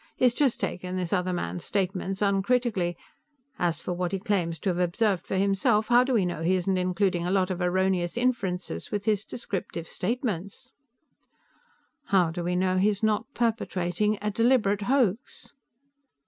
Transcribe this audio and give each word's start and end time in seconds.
He's 0.15 0.33
just 0.33 0.59
taken 0.59 0.95
this 0.95 1.13
other 1.13 1.31
man's 1.31 1.63
statements 1.63 2.23
uncritically. 2.23 2.97
As 3.59 3.81
for 3.81 3.93
what 3.93 4.11
he 4.13 4.17
claims 4.17 4.57
to 4.57 4.71
have 4.71 4.79
observed 4.79 5.27
for 5.27 5.35
himself, 5.35 5.89
how 5.89 6.03
do 6.03 6.11
we 6.15 6.25
know 6.25 6.41
he 6.41 6.55
isn't 6.55 6.75
including 6.77 7.23
a 7.27 7.31
lot 7.31 7.51
of 7.51 7.61
erroneous 7.61 8.17
inferences 8.17 8.89
with 8.89 9.05
his 9.05 9.23
descriptive 9.23 9.87
statements?" 9.87 10.73
"How 12.05 12.31
do 12.31 12.43
we 12.43 12.55
know 12.55 12.79
he's 12.79 13.03
not 13.03 13.31
perpetrating 13.35 14.17
a 14.23 14.31
deliberate 14.31 14.81
hoax?" 14.81 15.53